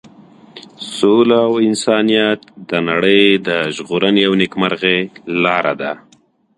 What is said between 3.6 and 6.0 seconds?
ژغورنې او نیکمرغۍ لاره ده.